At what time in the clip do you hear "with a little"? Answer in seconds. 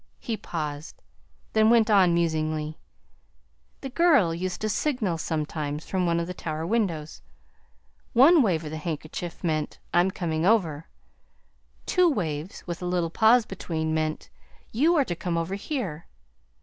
12.65-13.11